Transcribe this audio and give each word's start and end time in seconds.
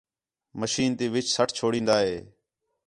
مشین 0.59 0.91
تی 0.97 1.05
وِچ 1.13 1.27
سٹ 1.35 1.49
چھوڑین٘دا 1.57 1.97
ہِے 2.05 2.17